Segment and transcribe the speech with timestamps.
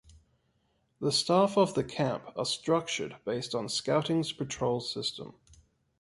[0.99, 5.35] The staff of the camp are structured based on Scouting's patrol system.